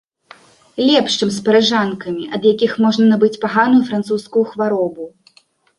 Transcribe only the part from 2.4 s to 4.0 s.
якіх можна набыць паганую